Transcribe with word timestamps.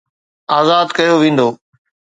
آزاد 0.59 0.87
ڪيو 0.97 1.15
ويندو 1.21 1.47